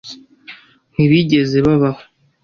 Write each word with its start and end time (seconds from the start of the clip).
Ntibigeze 0.93 1.57
babaho 1.65 2.01